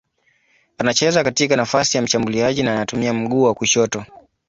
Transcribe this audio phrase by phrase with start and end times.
[0.77, 4.05] Anacheza katika nafasi ya mshambuliaji na anatumia mguu wa kushoto.